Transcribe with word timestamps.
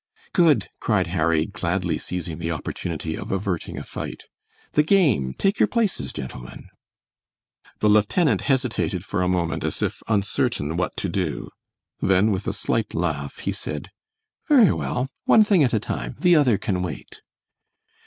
"Good!" 0.33 0.69
cried 0.79 1.05
Harry, 1.13 1.45
gladly 1.45 1.99
seizing 1.99 2.39
the 2.39 2.49
opportunity 2.49 3.15
of 3.15 3.31
averting 3.31 3.77
a 3.77 3.83
fight. 3.83 4.23
"The 4.71 4.81
game! 4.81 5.35
Take 5.37 5.59
your 5.59 5.67
places, 5.67 6.11
gentlemen!" 6.11 6.69
The 7.81 7.87
lieutenant 7.87 8.41
hesitated 8.41 9.05
for 9.05 9.21
a 9.21 9.27
moment, 9.29 9.63
as 9.63 9.83
if 9.83 10.01
uncertain 10.07 10.75
what 10.75 10.97
to 10.97 11.07
do. 11.07 11.51
Then, 12.01 12.31
with 12.31 12.47
a 12.47 12.51
slight 12.53 12.95
laugh, 12.95 13.37
he 13.41 13.51
said, 13.51 13.91
"Very 14.49 14.73
well, 14.73 15.07
one 15.25 15.43
thing 15.43 15.63
at 15.63 15.71
a 15.71 15.79
time, 15.79 16.15
the 16.17 16.35
other 16.35 16.57
can 16.57 16.81
wait." 16.81 17.21